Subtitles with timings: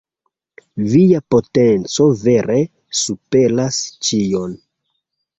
[0.93, 2.57] Via potenco vere
[3.01, 3.77] superas
[4.09, 4.57] ĉion.